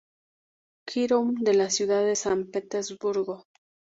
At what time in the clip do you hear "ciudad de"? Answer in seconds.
1.69-2.15